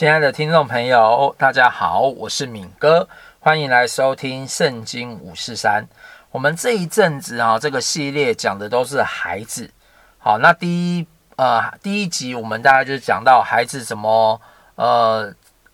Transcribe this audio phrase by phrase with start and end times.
[0.00, 3.06] 亲爱的听众朋友，大家好，我是敏哥，
[3.38, 5.84] 欢迎来收听《圣经五四三》。
[6.30, 9.70] 我们这一阵子啊，这个系列讲的都是孩子。
[10.16, 14.40] 好，那第一呃第一集我们大概就讲到孩子怎么
[14.76, 15.30] 呃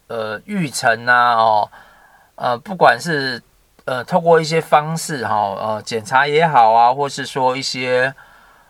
[0.08, 1.70] 呃育成啊，哦
[2.34, 3.40] 呃不管是
[3.84, 8.12] 呃透过一些方式哈呃检查也好啊，或是说一些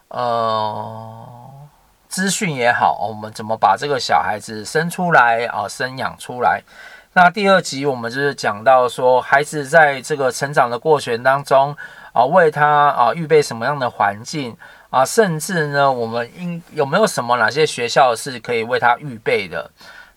[0.09, 1.33] 呃。
[2.17, 6.63] 资讯也好，我们怎么把这个小孩子生出来啊，生养出来？
[7.13, 11.77] 那第二集我们就是讲到说，孩子在这个成长的过程当中
[12.15, 14.57] 啊，为他啊预备什么样的环境
[14.89, 19.71] 啊，甚至呢，我们应有没有什么哪些学校是可以为他预备的？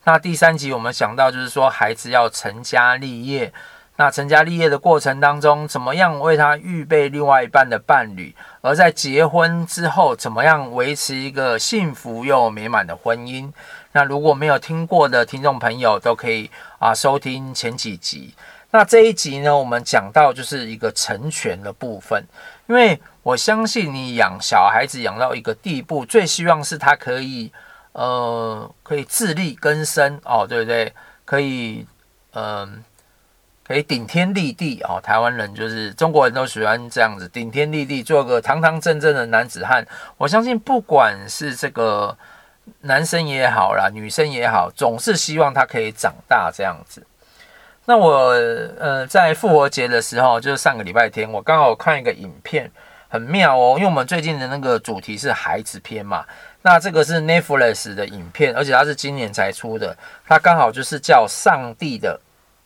[0.05, 3.51] 那第三集我们讲到就是说，孩子要成家立业。
[3.99, 8.33] 那成家立业的过程当中，怎么样为他预备另外一半的伴侣？
[8.61, 13.51] 而在结婚之后，怎么样维持一个幸福又美满的婚姻？
[13.91, 16.49] 那如果没有听过的听众朋友，都可以
[16.79, 18.33] 啊收听前几集。
[18.71, 22.23] 那这一集呢，我们讲到就是一个成全的部分，
[22.67, 27.51] 因为我相信你养小孩子养到一个地步，最希望是他可以
[27.91, 30.93] 呃可以自力更生哦，对不对？
[31.25, 31.85] 可以
[32.31, 32.81] 嗯。
[33.69, 39.85] 可以顶天立地哦，台湾人就是中国人都喜欢这样子顶天立地，做个堂堂正正的男子汉。
[40.17, 42.17] 我相信，不管是这个
[42.81, 47.05] 男生也好啦，女生也好，总是希望他可以长大这样子。
[47.85, 48.31] 那我
[48.79, 52.71] 呃，在复活节的时候，就是上个礼拜天，我刚好看一个影片，
[53.07, 56.25] 很妙哦，因为我们最近的那个主题是孩子篇嘛。
[56.63, 59.95] 那这个是 Netflix 的影片，而且它是今年才出的，
[60.27, 62.19] 它刚好就是叫上帝的。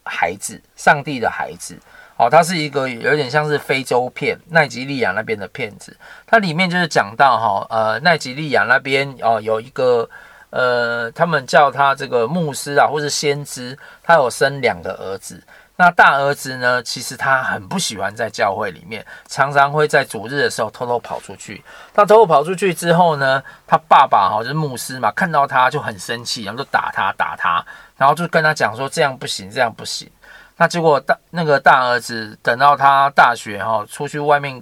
[0.03, 1.77] 孩子，上帝的孩子，
[2.17, 5.95] 哦，它是一个有点像是非洲片，奈及利亚那边的片子。
[6.25, 10.09] 它里面就是讲到哈，呃，奈及利亚那边哦，有一个
[10.49, 15.41] 呃，他们叫他这个牧师啊，或是先知，他有生两个儿子。
[15.75, 21.63] 那大儿子呢，其实他很不喜欢在教会里面，常常会在主日的时候偷偷跑出去。
[21.95, 27.66] 他偷偷跑出去之后呢，他爸爸哈，就是牧师嘛，看到他就很生气，然后就打他，打他。
[28.03, 30.12] 然后就跟他讲说，这样不行，这样不行。
[30.58, 34.62] 那结果大那个大儿子等到他大学哈，出去外面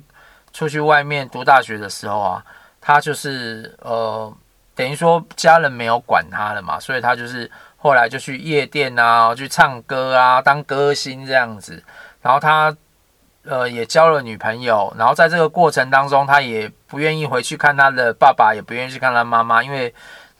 [0.53, 2.45] 出去外面读大学的时候啊，
[2.79, 4.31] 他就是呃
[4.75, 11.83] 等于说家人没有管他了嘛，所以他就是后来就去夜店啊，去唱歌啊，当歌星这样子。
[12.21, 12.77] 然后他
[13.43, 19.91] 呃也交了女朋友，然后在这个过程当中，他也不愿意回去看他的爸爸，也不愿意去看他妈妈，因为。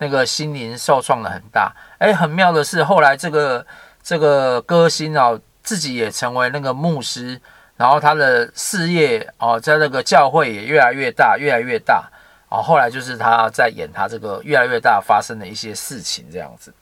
[0.04, 3.64] 那个心灵受创的很大，哎，很妙的是，后来这个
[4.02, 7.40] 这个歌星啊，自己也成为那个牧师，
[7.78, 12.10] 然后他的事业哦，在那个教会也越来越大，越来越大。
[12.50, 16.74] 哦，后来就是他在演他这个越来越大发生的一些事情这样子。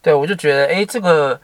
[0.00, 1.38] 对，我就觉得，哎，这个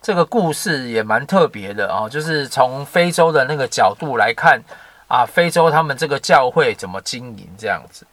[0.00, 4.62] 这个故事也蛮特别的哦，就是从非洲的那个角度来看
[5.08, 8.06] 啊，非洲他们这个教会怎么经营这样子，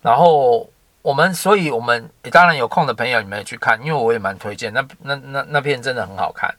[0.00, 0.66] 然后。
[1.06, 4.72] 我们，所以我们当然有空的朋友，你们也去看，因为我也蛮推荐。
[4.72, 6.52] 那那那那片真的很好看。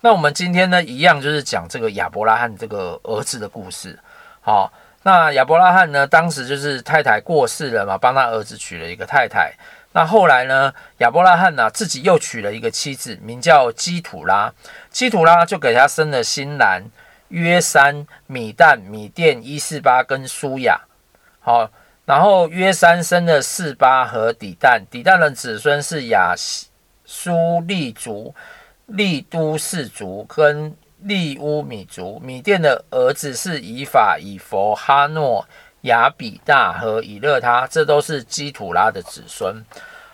[0.00, 3.96] 那我们今天呢，一样就是讲这个亚伯拉罕这个儿子的故事。
[4.40, 4.72] 好，
[5.04, 9.52] 那亚伯拉罕呢，当时就是太太过世了嘛，帮他儿子娶了一个太太。
[9.92, 14.52] 那后来呢，亚伯拉罕呢，自己又娶了一个妻子，名叫基土拉。
[14.90, 16.82] 基土拉就给他生了新兰、
[17.28, 20.80] 约三、米旦、米甸、伊四巴跟书亚。
[21.38, 21.70] 好。
[22.04, 26.34] 然后约三生的四巴和底但，底但的子孙是亚
[27.04, 28.34] 苏利族、
[28.86, 32.18] 利都氏族跟利乌米族。
[32.18, 35.46] 米甸的儿子是以法、以佛、哈诺、
[35.82, 39.64] 亚比大和以勒他，这都是基土拉的子孙。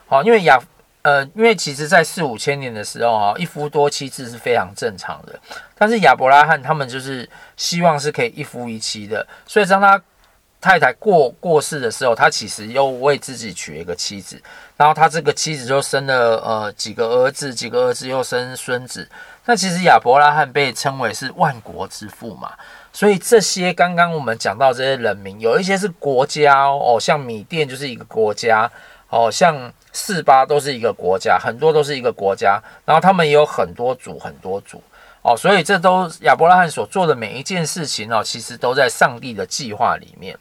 [0.07, 0.61] 好，因为亚
[1.01, 5.41] 呃，因为其实在四五千年的时候啊，一夫多妻制是非常正常的。
[5.75, 9.99] 但是亚伯拉罕他们就是希望是可以一夫一妻的，所以当他。
[10.61, 14.41] 太太过过世的时候，他其实又为自己娶了一个妻子，
[14.77, 19.09] 然后他这个妻子就生了呃几个儿子，几个儿子又生孙子。
[19.45, 22.53] 那其实亚伯拉罕被称为是万国之父嘛，
[22.93, 28.71] 所以这些刚刚我们讲到这些人名，有一些是国家哦，像米甸就是一个国家
[29.09, 34.83] 哦，像四八都是一个国家，很多都是一个国家，然后他们也有很多族很多族。
[35.23, 40.39] 哦，所以这都亚伯拉罕所做的每一件事情哦，其实都在上帝的计划里面。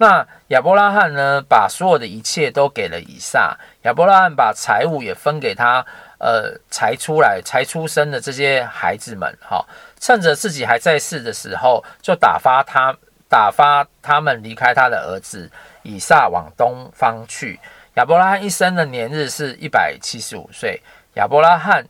[0.00, 3.54] 那亚伯拉罕呢，把所有的一切都给了以撒。
[3.82, 5.84] 亚伯拉罕把财物也分给他，
[6.16, 9.62] 呃，才出来才出生的这些孩子们，哈、
[10.00, 12.96] 趁着自己还在世的时候，就打发他
[13.28, 15.50] 打发他们离开他的儿子
[15.82, 17.60] 以撒往东方去。
[17.96, 20.80] 亚伯拉罕一生的年日是一百七十五岁。
[21.16, 21.86] 亚伯拉罕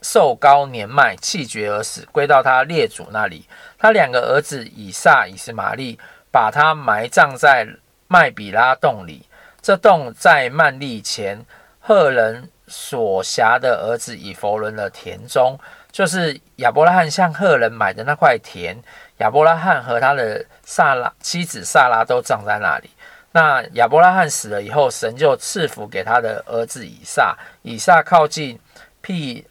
[0.00, 3.48] 寿高年迈，气绝而死，归到他列祖那里。
[3.78, 5.98] 他两个儿子以撒、以实玛利
[6.32, 7.64] 把他埋葬在
[8.08, 9.28] 麦比拉洞里。
[9.60, 11.46] 这洞在曼利前
[11.78, 15.56] 赫人所辖的儿子以弗伦的田中，
[15.92, 18.76] 就是亚伯拉罕向赫人买的那块田。
[19.18, 22.90] 亚伯拉罕和他的撒拉妻子撒拉都葬在那里。
[23.30, 27.36] 那亚伯拉罕死了以后，神就赐福给他的儿子以撒。
[27.62, 28.58] 以撒靠近
[29.00, 29.46] 庇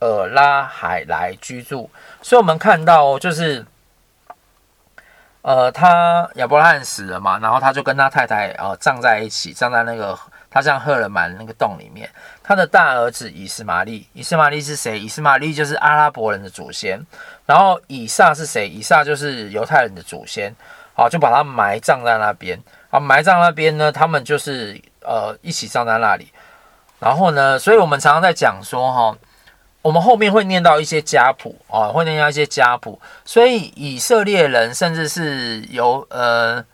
[0.00, 1.90] 尔拉海来居住。
[2.22, 3.64] 所以，我们看到就是，
[5.42, 10.16] 呃，他亚伯拉罕死了嘛，然后他就跟他太太呃葬在一起，葬在那个
[10.48, 12.08] 他向赫人买的那个洞里面。
[12.44, 14.98] 他的大儿子以斯玛利，以斯玛利是谁？
[14.98, 17.04] 以斯玛利就是阿拉伯人的祖先。
[17.44, 18.68] 然后以撒是谁？
[18.68, 20.54] 以撒就是犹太人的祖先。
[20.94, 22.56] 好，就把他埋葬在那边。
[22.90, 26.32] 啊，埋葬那边呢，他们就是呃一起葬在那里。
[27.00, 29.16] 然后呢，所以我们常常在讲说哈，
[29.82, 32.98] 我们后面会念到一些家谱啊，会念到一些家谱。
[33.24, 36.64] 所以以色列人，甚至是由呃，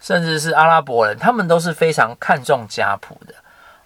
[0.00, 3.34] 甚至是阿拉伯人，他们都是非常看重家谱的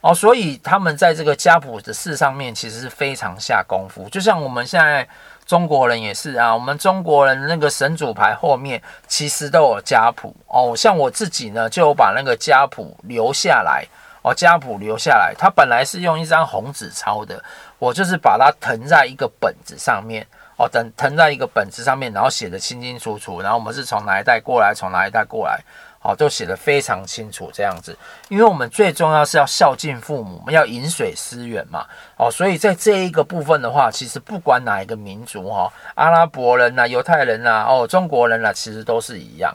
[0.02, 0.14] 哦。
[0.14, 4.08] 所以他们在这个家谱的事上面，其实是非常下功夫。
[4.10, 5.08] 就像我们现在。
[5.44, 10.72] 中国人也是啊，我们中国人那个神主牌后面其实都有家谱哦。
[10.74, 13.84] 像我自己呢，就有把那个家谱留下来
[14.22, 15.34] 哦，家谱留下来。
[15.36, 17.42] 它本来是用一张红纸抄的，
[17.82, 20.24] 我就是把它腾在一个本子上面
[20.56, 23.40] 哦，等腾在一个本子上面，然后写得清清楚楚。
[23.40, 25.58] 然后我们是从哪一代过来，从哪一代过来。
[25.98, 27.96] 好，都写得非常清楚，这样子，
[28.28, 31.84] 因为我们最重要是要孝敬父母，我们要饮水思源嘛。
[32.16, 39.52] 哦，所以在这一个部分的话，其实不管哪一个民族哈，阿拉伯人呐、犹太人呐、哦，中国人呐，其实都是一样。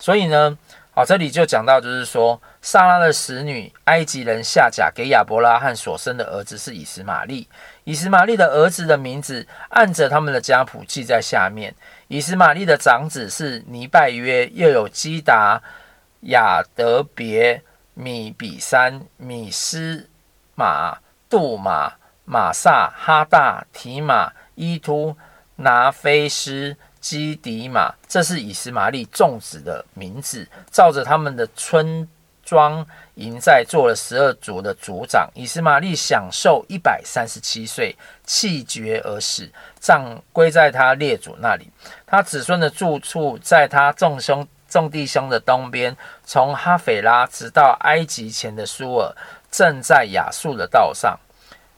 [0.00, 0.56] 所以呢，
[0.94, 7.48] 好，这里就讲到，就是说，撒拉的使女埃及人夏甲给亚伯拉罕所生的儿子是以实玛利，
[7.82, 11.74] 以实玛利的儿子的名字按着他们的家谱记在下面。
[12.06, 15.60] 以实玛利的长子是尼拜约，又有基达、
[16.20, 17.60] 亚德别、
[17.94, 20.08] 米比山、米斯
[20.54, 20.98] 马、
[21.28, 21.94] 杜马、
[22.24, 25.16] 马萨、哈大、提马、伊突、
[25.56, 32.08] 拿菲斯、基迪马，这是以实玛利众子的名字，照着他们的村
[32.52, 35.26] 庄营寨做了十二族的族长。
[35.34, 37.96] 以实玛利享寿一百三十七岁，
[38.26, 39.50] 气绝而死，
[39.80, 41.70] 葬归在他列祖那里。
[42.06, 45.96] 他子孙的住处在他众兄众弟兄的东边，
[46.26, 49.16] 从哈斐拉直到埃及前的苏尔，
[49.50, 51.18] 正在亚述的道上。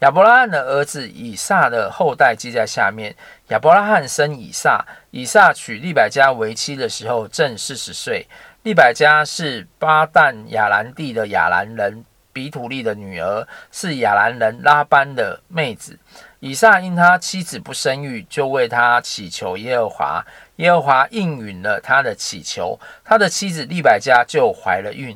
[0.01, 3.15] 亚伯拉罕的儿子以撒的后代记在下面。
[3.49, 8.27] 亚伯拉罕生以撒，以撒娶利百加为妻的时候正四十岁。
[8.65, 12.03] 利百加是巴旦亚兰地的亚兰人
[12.33, 15.99] 比土利的女儿，是亚兰人拉班的妹子。
[16.41, 20.25] 以撒因他妻子不生育，就为他祈求耶和华，
[20.57, 25.15] 耶和华应允了他的祈求，他的妻子利百加就怀了孕。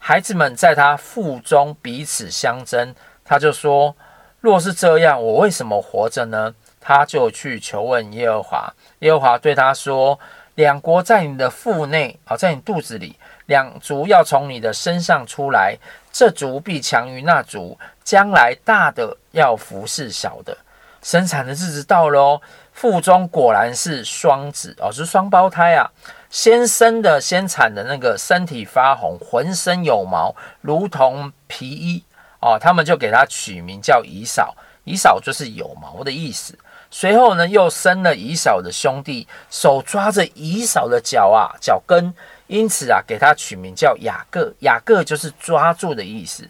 [0.00, 2.92] 孩子们在他腹中彼此相争，
[3.24, 3.94] 他就说：
[4.40, 6.52] 若是这样，我为什么活着呢？
[6.80, 10.18] 他就去求问耶和华，耶和华对他说。
[10.56, 13.16] 两国在你的腹内啊，在你肚子里，
[13.46, 15.76] 两族要从你的身上出来，
[16.12, 20.56] 这族必强于那族，将来大的要服侍小的。
[21.02, 22.40] 生产的日子到了，
[22.74, 25.90] 腹中果然是双子哦，是双胞胎啊。
[26.28, 32.04] 先生的先产的那个身体发红，浑身有毛，如同皮衣
[32.40, 34.54] 哦，他们就给他取名叫以扫，
[34.84, 36.56] 以扫就是有毛的意思。
[36.92, 42.12] 随后呢，又生了以扫的兄弟，手抓着以扫的脚啊，脚跟，
[42.48, 44.52] 因此啊，给他取名叫雅各。
[44.60, 46.48] 雅各就是抓住的意思。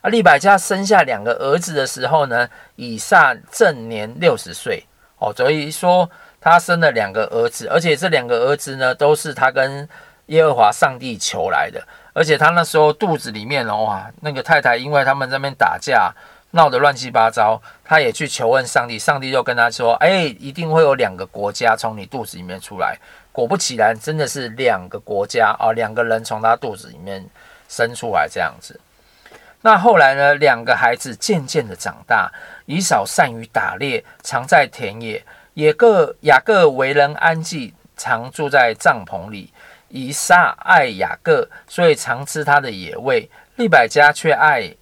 [0.00, 4.84] 啊，利百加生下两个儿子的时候呢，以撒正年六十岁
[5.18, 6.08] 哦，所以说
[6.40, 9.88] 他生了两个儿子，而且这两个儿子呢，都是他跟
[10.26, 16.14] 耶和华上帝求来的，而且他那时候肚子里面哦，哇，那个太太因为他们在那边打架。
[16.52, 22.98] 闹得乱七八糟，他也去求问上帝，上帝就跟他说：“哎，一定会有两个国家从你肚子里面出来。”
[23.32, 27.24] 果不其然，真的是两个国家啊，两个人从他肚子里面
[27.68, 28.78] 生出来这样子。
[29.62, 32.32] 那后来呢，两个孩子渐渐的长大，
[32.66, 35.20] 以扫善于打猎，常在田野；
[35.54, 39.52] 也各雅各为人安静，常住在帐篷里。
[39.92, 44.74] 以撒爱雅各，所以常吃他的野味；利百加却爱。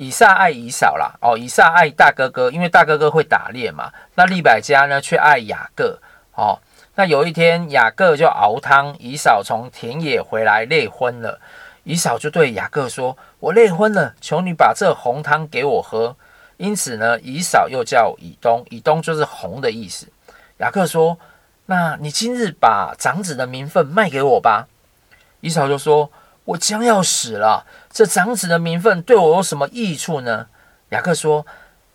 [0.00, 3.92] 以撒爱以扫啦，哦，以撒爱大哥哥，因为大哥哥会打猎嘛。
[4.14, 5.98] 那利百加呢，却爱雅各，
[6.36, 6.60] 哦。
[6.94, 11.40] 那有一天，雅各就熬汤，以扫从田野回来，累昏了。
[11.82, 16.14] 以扫就对雅各说：“我累昏了，求你把这红汤给我喝。”
[16.58, 20.06] 因此呢，以扫又叫以东，以东就是红的意思。
[20.58, 21.18] 雅各说
[21.66, 24.68] ：“那你今日把长子的名分卖给我吧。”
[25.40, 26.08] 以扫就说
[26.46, 27.64] ：“我将要死了，
[27.98, 30.46] 这长子的名分对我有什么益处呢？”
[30.90, 31.44] 雅各说：“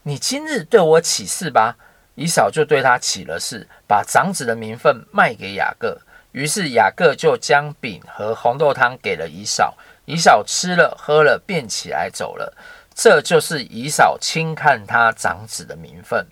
[0.03, 1.77] 你今日对我起誓吧。”
[2.15, 5.97] 以扫就对他起了誓，把长子的名分卖给雅各。
[6.33, 12.53] 于是雅各就将饼和红豆汤给了以扫，以扫吃了喝了，便起来走了。
[12.93, 16.27] 这就是以扫轻看他长子的名分。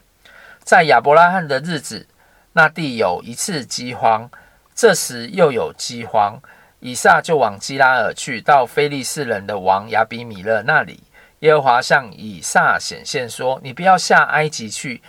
[0.66, 2.06] 在亚伯拉罕的日子，
[2.52, 4.30] 那地有一次饥荒，
[4.76, 6.42] 这时又有饥荒，
[6.82, 11.00] 以撒就往基拉耳去，到非利士人的王亚比米勒那里。
[11.40, 15.02] 耶和华向以撒显现说：“你不要下埃及去。”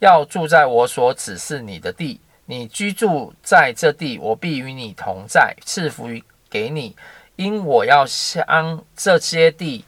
[0.00, 6.94] 要住在我所指示你的地，你居住在这地，我必与你同在，赐福于给你，
[7.36, 9.84] 因我要将这些地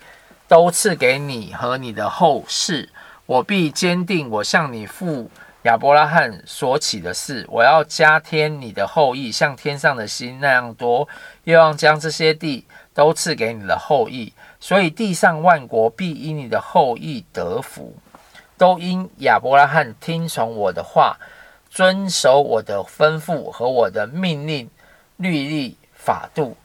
[0.49, 2.89] 都赐给你和你的后世。
[3.27, 5.31] 我必坚定我向你父
[5.65, 11.07] 亚伯拉罕所起的事，我要加添你的后裔，像天上的星那样多，
[11.45, 17.95] 又要将这些地都赐给你的后裔，所以地上万国必因你的后裔得福。
[18.57, 21.19] 都因亚伯拉罕听从我的话，
[21.71, 24.69] 遵守我的吩咐和我的命令、
[25.17, 26.57] 律例、法度。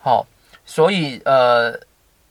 [0.00, 0.26] 好、哦，
[0.64, 1.78] 所以呃，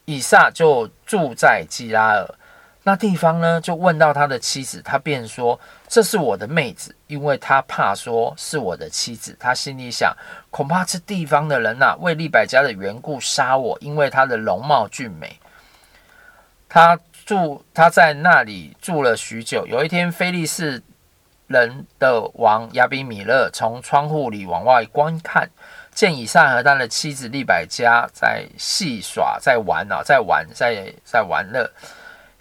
[0.05, 2.35] 以撒就住在基拉耳
[2.83, 10.15] 那地方呢，就问到他的妻子，他便说：“这是我的妹子。”因为他怕说是我的妻子，他心里想：
[10.50, 15.39] 恐怕这地方的人呐、为利百家的缘故杀我，因为他的容貌俊美。
[16.67, 17.00] 他。
[17.25, 19.63] 住他在那里住了许久。
[19.67, 20.81] 有一天，菲利士
[21.45, 25.48] 人的王亚比米勒从窗户里往外观看，
[25.93, 31.69] 见以撒和他的妻子利百加在戏耍，在玩啊，在玩，在在玩乐。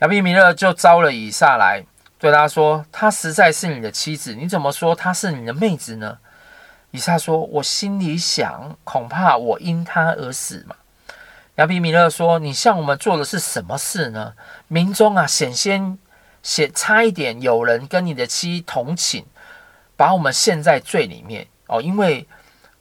[0.01, 1.85] 亚比米勒就招了以撒来，
[2.19, 6.19] 对他说：“她实在是你的妻子，你怎么说她是你的妹子呢？”
[6.93, 10.77] 以撒说：“我心里想，恐怕我因她而死嘛。”
[11.57, 14.33] 亚比米勒说：“你向我们做的是什么事呢？
[14.69, 15.83] 民中啊，险些
[16.43, 19.25] 险差一点有人跟你的妻同寝，
[19.97, 21.83] 把我们陷在罪里面哦。
[21.83, 22.25] 因为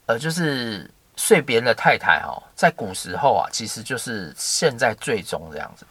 [0.06, 5.84] 呃，就是睡别人的太太哦，在古时候啊，其实就是陷在罪中这样子。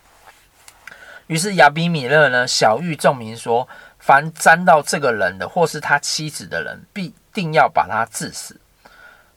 [1.26, 3.68] 于是亚比米勒呢，晓諭众民说：
[3.98, 8.60] 凡沾到这个人的，或是他妻子的人，必定要把他治死。”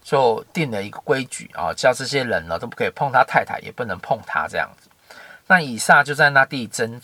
[0.01, 4.89] 就定了一个规矩啊，叫这些人呢都不可以碰他太太，也不能碰他这样子。
[5.46, 7.01] 那以撒就在那地耕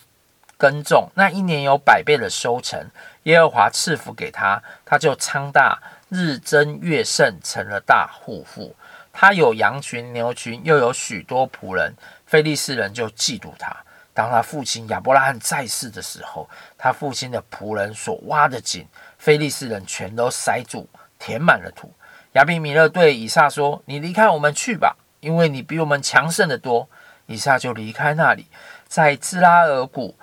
[0.57, 2.83] 耕种，那一年有百倍的收成，
[3.23, 5.77] 耶和华赐福给他，他就昌大，
[6.09, 8.75] 日增月盛，成了大户户。
[9.13, 11.93] 他有羊群牛群，又有许多仆人。
[12.25, 13.75] 非利士人就嫉妒他。
[14.15, 18.87] 当他父亲亚伯拉罕在世的时候，他父亲的仆人所挖的井，
[19.19, 20.87] 非利士人全都塞住，
[21.19, 21.93] 填满了土。
[22.31, 26.89] 亚比米勒对以撒说：“你离开我们去吧，因为你比我们强盛得多。”
[27.27, 28.47] 以撒就离开那里，
[28.87, 30.15] 在兹拉尔谷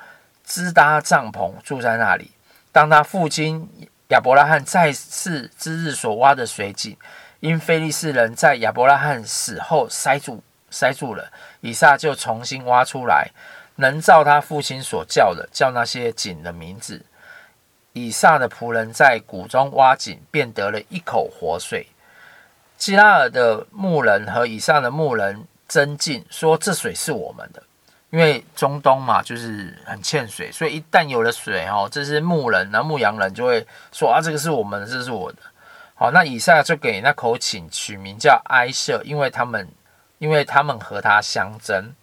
[0.44, 2.30] 支搭帐篷，住在那里。
[2.70, 3.68] 当他父亲
[4.08, 6.96] 亚伯拉罕在世之日所挖的水井，
[7.40, 11.30] 因非利士人在亚伯拉罕死后塞住塞住了，
[11.61, 13.30] 以撒就重新挖出来，
[13.76, 17.05] 能照他父亲所叫的，叫那些井的名字。
[17.95, 21.87] 以撒的仆人在谷中挖井，便得了一口活水。
[22.79, 27.62] 基拉尔的牧人和以撒的牧人争竞，说这水是我们的，
[28.11, 35.38] 因为中东嘛，就是很欠水，所以一旦有了水哦，这些牧人、那牧羊人就会说啊，这个是我们的，这是我的。
[35.95, 39.69] 好，那以撒就给那口井取名叫埃舍，因为他们，
[40.19, 41.95] 因为他们和他相争。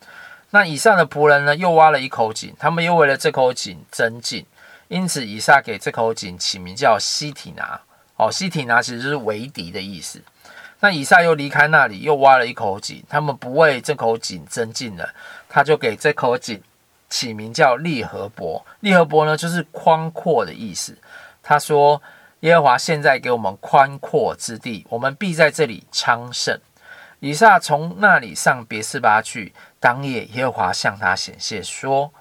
[0.51, 4.46] 那以上的仆人呢，又挖了一口井，他们又为了这口井增进，
[4.88, 7.79] 因此以撒给这口井起名叫西提拿。
[8.15, 10.22] 哦，西提拿其实就是为敌的意思。
[10.79, 13.03] 那以撒又离开那里，又挖了一口井。
[13.08, 15.13] 他们不为这口井增进了，
[15.48, 16.62] 他就给这口井
[17.10, 18.65] 起名叫利和伯。
[18.79, 20.98] 利和伯呢，就是宽阔的意思。
[21.44, 22.01] 他说
[22.41, 26.60] ：“耶和华现在给我们宽阔之地，我们必在这里昌盛。”
[27.20, 29.53] 以撒从那里上别是巴去。
[29.79, 32.12] 当夜，耶和华向他显现说：“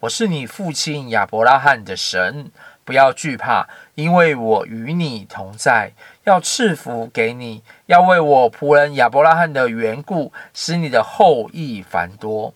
[0.00, 2.50] 我是你父亲亚伯拉罕的神。”
[2.84, 5.92] 不要惧怕，因为我与你同在，
[6.24, 12.54] 要赐福给你，要为我仆人亚伯拉罕的缘故，使你的后裔繁多。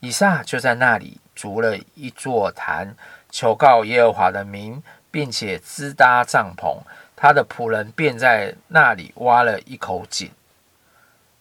[0.00, 2.96] 以撒就在那里筑了一座坛，
[3.30, 6.78] 求告耶和华的名，并且支搭帐篷。
[7.14, 10.30] 他的仆人便在那里挖了一口井。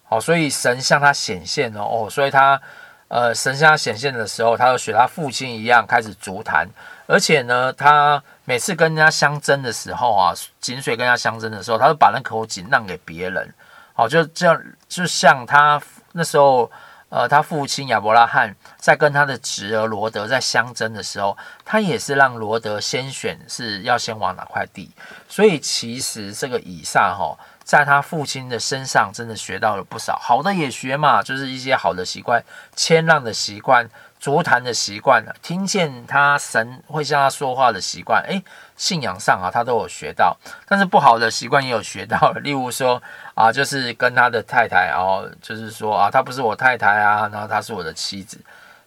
[0.08, 2.62] 好，所以神向他显现哦，哦，所以他
[3.08, 6.68] 呃，神向他显现的时候，他就学他父亲一样开始足坛，
[7.08, 13.54] 而且呢，他每次跟人家相争的时候啊，井水跟人家相争的时候，他就把那口井让给别人，
[13.94, 15.82] 好，就这样，就像他
[16.14, 16.72] 那时候。
[17.10, 24.92] 呃，他父亲亚伯拉罕在跟他的侄儿罗德在相争的时候，他也是让罗德先选是要先往哪块地。
[25.30, 32.44] 所以其实这个以撒哈，在他父亲的身上真的学到了不少，好的也学嘛，就是一些好的习惯，
[32.76, 33.88] 谦让的习惯。
[34.26, 38.44] 足坛的习惯，听见他神会向他说话的习惯，诶，
[38.76, 40.36] 信仰上啊，他都有学到，
[40.68, 42.32] 但是不好的习惯也有学到。
[42.42, 43.00] 例如说
[43.36, 48.40] 啊，就是跟他的太太哦，就是说啊，他不是我太太啊，然后他是我的妻子，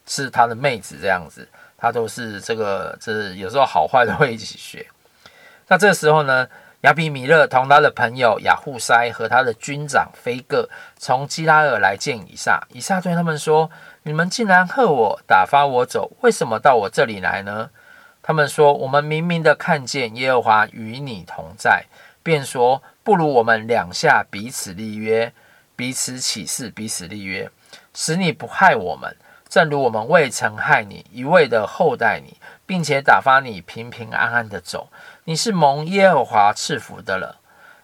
[0.05, 4.85] 是他的妹子这样子，他都是这个，这有时候好坏都会一起学。
[5.69, 6.45] 那这时候呢，
[6.81, 10.67] 亚比米勒同他的朋友亚户塞和他的军长非各
[10.97, 13.71] 从基拉尔来见以撒，以撒对他们说。
[14.09, 17.69] 你们竟然吓我，打发我走，为什么到我这里来呢？
[18.23, 21.85] 他们说：我们明明的看见耶和华与你同在，
[22.23, 25.31] 便说：不如我们两下彼此立约，
[25.75, 27.51] 彼此起誓，彼此立约，
[27.93, 29.15] 使你不害我们，
[29.47, 34.89] 正如我们未曾害你，一味的厚待你，并且打发你平平安安的走。
[35.25, 37.35] 你是蒙耶和华赐福的了。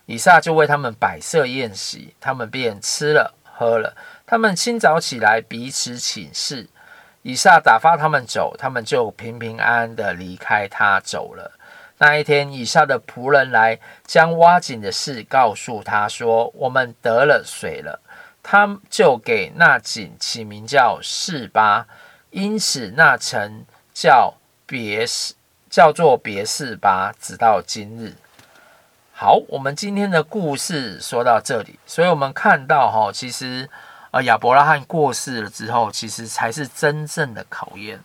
[0.08, 3.96] 以撒就为他们摆设宴席，他们便吃了喝了。
[4.28, 6.68] 他们清早起来，彼此请示。
[7.22, 11.52] 以撒打发他们走，他们就平平安安地离开他走了。
[11.98, 18.00] 那一天，以撒的仆人来将挖井的事告诉他说：“我们得了水了。”
[18.44, 21.88] 他就给那井起名叫示巴，
[22.30, 24.36] 因此那城叫
[24.68, 25.34] 别是
[25.68, 28.14] 叫做别是巴，直到今日。
[29.14, 33.68] 好，我们今天的故事说到这里，所以我们看到哈，其实。
[34.16, 38.00] 而亚伯拉罕过世了之后，其实才是真正的考验。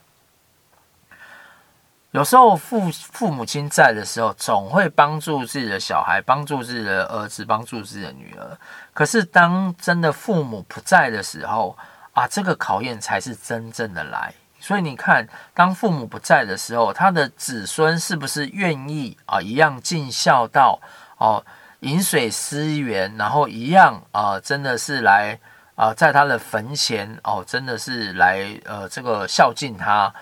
[2.11, 8.59] 有时候父父母亲在的时候，总会帮助自己的小孩，帮助自己的儿子，帮助自己的女儿。
[8.93, 11.79] 可是当真的父母不在的时候，
[12.13, 14.35] 啊，这个考验才是真正的来。
[14.59, 20.81] 所以你看，当父母不在的时候，他的子孙是不是愿意啊，一样尽孝道
[21.19, 21.45] 哦，
[21.83, 25.39] 饮水思源，然后一样啊，真的是来。
[25.81, 30.13] 啊、在他的坟前哦，真的是来呃，这个孝敬他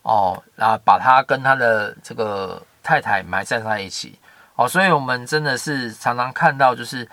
[0.00, 4.18] 哦，然后把他跟他的这个太太埋葬在一起。
[4.54, 7.06] 哦，所以我们真的是常常看到，就是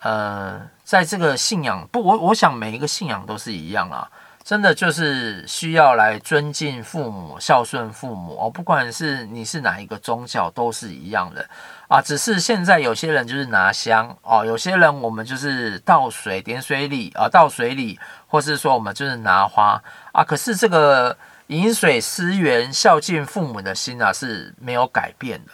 [0.00, 4.10] 呃，在这个信仰不，我我想每一个信仰都是一样啊，
[4.50, 11.48] 真的就是需要来尊敬父母、孝顺父母哦，不管是你是哪一个宗教，都是一样的。
[11.86, 20.24] 啊，只是现在有些人就是拿香哦，有些人我们就是倒水点水礼啊，倒水礼，或是说我们就是拿花啊。
[20.24, 25.52] 可是这个饮水思源、孝敬父母的心啊是没有改变的。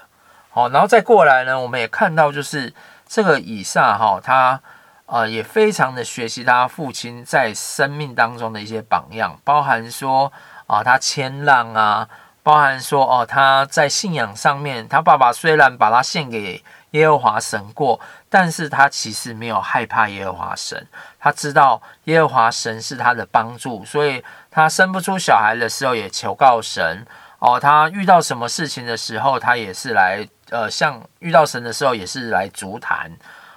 [0.49, 2.73] 好，然后再过来呢，我们也看到就是
[3.07, 4.59] 这个以撒哈，他
[5.07, 10.33] 啊也非常的学习他父亲在生命当中的一些榜样，包含说
[10.67, 12.09] 啊他谦让啊。
[12.43, 17.99] 包含说哦，他在信仰上面，他爸爸虽然把他献给耶和华神过，
[18.31, 20.87] 但是他其实没有害怕耶和华神。
[21.19, 27.05] 他知道耶和华神是他的帮助，所以他生不出小孩的时候也求告神。
[27.41, 33.11] 哦，他遇到什么事情的时候，他也是来呃，像遇到神的时候也是来足坛。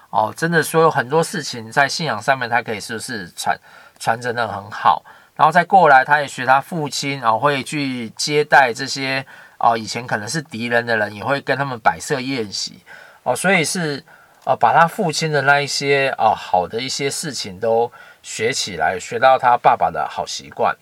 [0.10, 3.58] 哦，真的说有很多事情在信仰上面，他可以是不是传
[4.00, 5.04] 传承得很好。
[5.36, 9.26] 然后再过来，他也学他父亲啊，会去接待这些
[9.58, 12.84] 啊，以前可能是敌人的人，也会跟他们摆设宴席
[13.24, 14.04] 哦，所以是
[14.44, 17.90] 啊，把他父亲的那一些啊好的一些事情都
[18.22, 20.76] 学起来，学到他爸爸的好习惯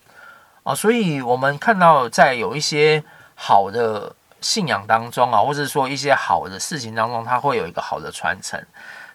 [0.64, 3.04] 啊，所以我们看到在有一些
[3.36, 8.60] 好的信仰当中啊，或者说一些好的事情当中，他会有一个好的传承。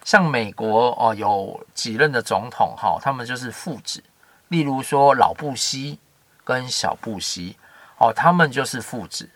[0.04, 4.04] 像美国哦，有几任的总统哈，他们就是父子。
[4.48, 5.98] 例如说老布希
[6.44, 7.56] 跟小布希，
[7.96, 9.28] 哦，他们就是父子。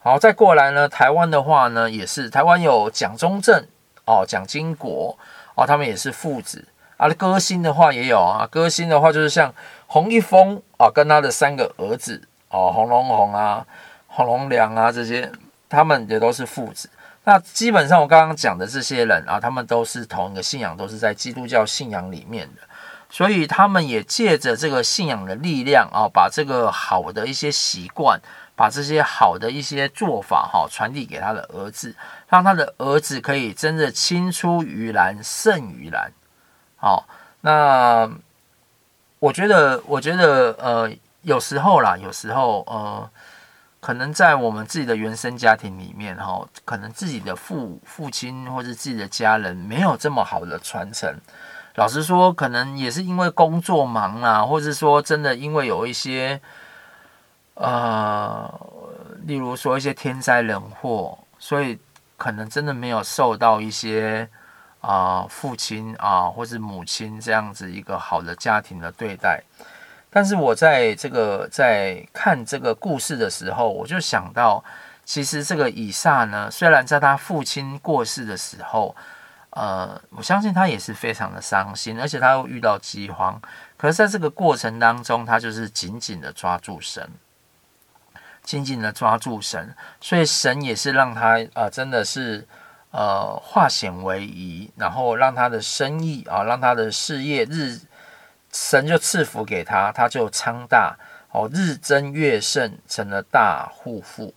[0.00, 3.64] 好，再过来呢，台湾的话呢，也是台湾有蒋中正
[4.04, 5.16] 哦，蒋经国
[5.54, 6.66] 哦，他们也是父子。
[6.96, 9.54] 啊，歌星的话也有啊，歌星的话就是像
[9.86, 13.64] 洪一峰啊，跟他的三个儿子哦，洪荣宏啊、
[14.08, 15.30] 洪荣良啊这些，
[15.68, 16.88] 他们也都是父子。
[17.26, 22.62] 那基本上我刚刚讲的这些人啊，他们都是同一个信仰，都是在基督教信仰里面的。
[23.10, 28.20] 所以他们也借着这个信仰的力量啊，把这个好的一些习惯，
[28.54, 31.92] 把这些好的一些做法哈，传递给他的儿子，
[32.28, 36.12] 让他的儿子可以真的青出于蓝胜于蓝。
[36.76, 37.08] 好，
[37.40, 38.08] 那
[39.18, 43.10] 我觉得，我觉得，呃，有时候啦，有时候，呃，
[43.86, 51.16] 可能在我们自己的原生家庭里面，哈，可能自己的父父亲或者自己的家人没有这么好的传承。
[51.76, 56.40] 老实说，可能也是因为工作忙啊，或者说真的因为有一些，
[57.54, 58.52] 呃，
[59.22, 61.78] 例如说一些天灾人祸，所以
[62.16, 64.28] 可能真的没有受到一些。
[64.80, 69.42] 啊、父亲啊，或是母亲这样子一个好的家庭的对待，
[70.16, 74.64] 但是我在这个在看这个故事的时候，我就想到，
[75.04, 78.96] 其实这个以撒呢，虽然在他父亲过世的时候，
[79.50, 83.38] 呃，我相信他也是非常的伤心，而且他又遇到饥荒，
[83.76, 87.06] 可是在这个过程当中，他就是紧紧的抓住神，
[88.42, 92.48] 紧紧的抓住神，所以神也是让他、呃，真的是。
[92.92, 97.78] 呃，化险为夷，然后让他的生意啊，让他的事业日，
[98.58, 100.96] 神就赐福给他，他就昌大
[101.30, 104.32] 哦，日增月盛，成了大户富。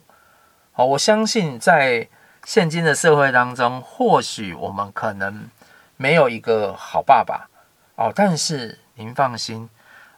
[0.74, 2.10] 好，我相信在
[2.44, 5.48] 现今的社会当中，或许我们可能
[5.96, 7.50] 没有一个好爸爸
[7.96, 9.70] 哦，但是您放心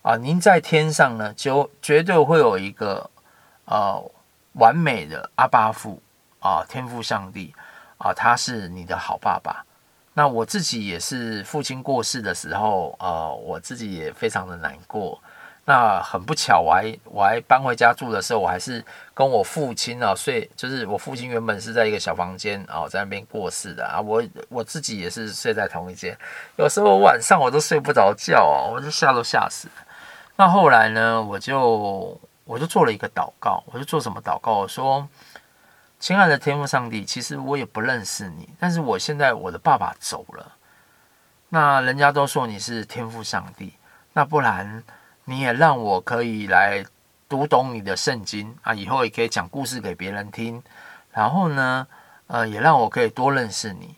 [0.02, 3.08] 啊，您在天上呢，就绝对会有一个
[3.66, 4.04] 呃
[4.54, 6.02] 完美的阿爸父
[6.40, 7.54] 啊，天父上帝。
[8.04, 9.64] 啊，他是你的好爸爸。
[10.14, 15.18] 那我自己也是父亲过世的时候，呃，我自己也非常的难过。
[15.64, 24.02] 那很不巧，我还我还搬回家住的时候，我还是跟我父亲啊睡，就是我父亲原本是在一个小房间啊，在那边过世的啊。
[24.02, 26.18] 我我自己也是睡在同一间，
[26.58, 29.70] 有时候晚上我都睡不着觉啊，我就吓都吓死。
[30.36, 34.58] 那后来呢，我就我就做了一个祷告，我就做什么祷告？
[34.58, 35.08] 我说。
[36.02, 40.52] 亲爱的天父上帝，其实我也不认识你，但是我现在我的爸爸走了，
[41.50, 43.76] 那人家都说你是天父上帝，
[44.14, 44.84] 那不然
[45.26, 46.84] 你也让我可以来
[47.30, 50.60] 读懂你的圣经啊，以后也可以讲故事给别人听，
[51.12, 51.86] 然后呢，
[52.26, 53.96] 呃，也让我可以多认识你。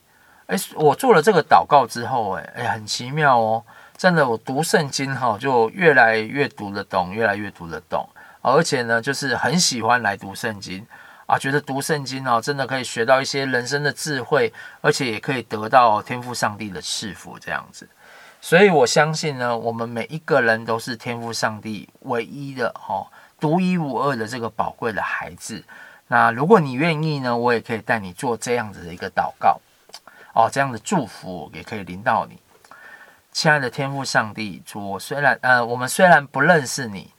[0.47, 3.63] 诶，我做了这个祷告之后，诶，诶，很奇妙哦，
[3.95, 8.05] 真的，我读圣经哈，就越来越读得懂，越来越读得懂，
[8.41, 10.85] 而且呢，就是很喜欢来读圣经。
[11.25, 17.87] 啊，觉得读圣经哦，真的可以学到一些人生的智慧，而且也可以得到天赋上帝的赐福，这样子。
[18.41, 23.07] 所以我相信呢，我们每一个人都是天赋上帝唯一的哦，
[23.39, 25.63] 独一无二的这个宝贵的孩子。
[26.07, 29.57] 那如果你愿意呢，我也可以带你做这样子的一个祷告
[30.33, 32.37] 哦，这样的祝福也可以临到你，
[33.31, 34.61] 亲爱的天赋上帝。
[34.65, 37.09] 主，我虽然呃，我们虽然不认识你。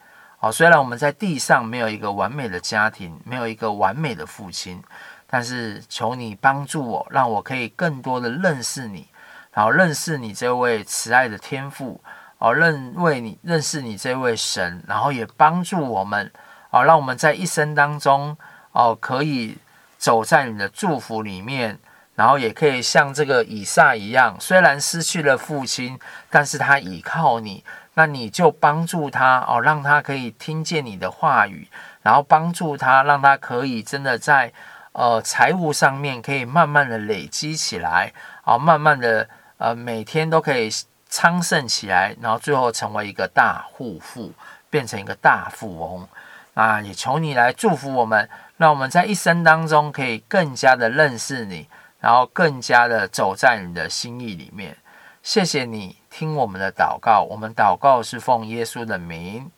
[0.45, 4.83] 好，虽然我们在地上没有一个完美的家庭，没有一个完美的父亲，
[5.27, 9.09] 但是求你帮助我，让我可以更多的认识你，
[9.55, 11.99] 然后认识你这位慈爱的天父，
[12.37, 16.31] 哦，认为你认识你这位神，然后也帮助我们，
[16.69, 18.37] 哦，让我们在一生当中，
[18.73, 19.57] 哦，可以
[19.97, 21.79] 走在你的祝福里面，
[22.17, 27.65] 然后也可以像这个以撒一样，虽然失去了父亲，但是他倚靠你。
[27.95, 31.69] 那你就帮助他哦，让他可以听见你的话语，
[32.03, 34.53] 然后帮助他，让他可以真的在
[34.93, 39.29] 呃财务上面可以慢慢的累积起来，啊，慢慢的
[39.59, 40.69] 呃每天都可以
[41.09, 44.33] 昌盛起来，然后最后成为一个大户富，
[44.69, 46.09] 变成一个大富翁。
[46.55, 54.77] 啊，也求你来祝福我们，让我们在一生当中可以更加的认识你，然后更加的走在你的心意里面。
[55.25, 59.51] 谢谢你听我们的祷告，我们祷告是奉耶稣的名，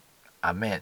[0.42, 0.81] 阿门。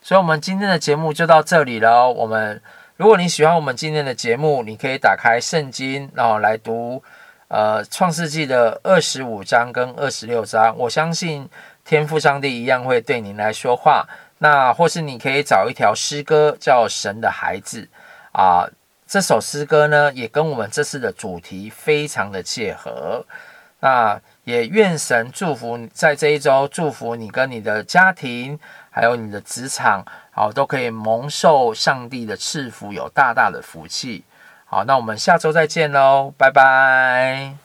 [0.00, 2.08] 所以，我们今天的节目就到这里了。
[2.08, 2.62] 我们，
[2.96, 7.02] 如果你喜欢我们今天的节目，你可以打开圣经，然后来读
[7.48, 10.74] 呃创世纪的二十五章跟二十六章。
[10.78, 11.46] 我相信
[11.84, 14.08] 天父上帝一样会对您来说话。
[14.38, 17.82] 那或是你可以找一条诗歌，叫《神的孩子》
[18.32, 18.66] 啊，
[19.06, 23.22] 这首诗歌呢，也跟我们这次的主题非常的切合。
[23.84, 28.58] 那也愿神祝福在这一周，祝福你跟你的家庭，
[28.90, 34.24] 还有你的职场，好，都可以蒙受上帝的赐福，有大大的福气。
[34.64, 37.63] 好，那我们下周再见喽，拜拜。